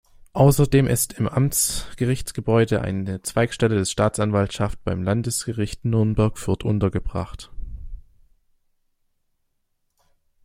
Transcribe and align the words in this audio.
Außerdem 0.33 0.87
ist 0.87 1.13
im 1.19 1.29
Amtsgerichtsgebäude 1.29 2.81
eine 2.81 3.21
Zweigstelle 3.21 3.75
der 3.75 3.85
Staatsanwaltschaft 3.85 4.83
beim 4.83 5.03
Landgericht 5.03 5.85
Nürnberg-Fürth 5.85 6.63
untergebracht. 6.63 7.51